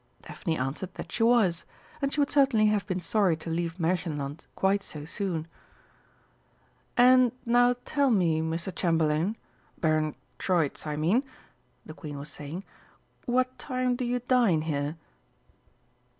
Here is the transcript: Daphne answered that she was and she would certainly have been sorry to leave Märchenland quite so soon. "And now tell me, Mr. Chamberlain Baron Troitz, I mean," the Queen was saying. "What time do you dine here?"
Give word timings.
Daphne 0.23 0.57
answered 0.57 0.95
that 0.95 1.11
she 1.11 1.21
was 1.21 1.63
and 2.01 2.11
she 2.11 2.19
would 2.19 2.31
certainly 2.31 2.65
have 2.65 2.87
been 2.87 2.99
sorry 2.99 3.37
to 3.37 3.51
leave 3.51 3.75
Märchenland 3.77 4.47
quite 4.55 4.81
so 4.81 5.05
soon. 5.05 5.45
"And 6.97 7.31
now 7.45 7.75
tell 7.85 8.09
me, 8.09 8.41
Mr. 8.41 8.75
Chamberlain 8.75 9.37
Baron 9.79 10.15
Troitz, 10.39 10.87
I 10.87 10.95
mean," 10.95 11.23
the 11.85 11.93
Queen 11.93 12.17
was 12.17 12.29
saying. 12.31 12.63
"What 13.27 13.59
time 13.59 13.95
do 13.95 14.03
you 14.03 14.21
dine 14.27 14.63
here?" 14.63 14.95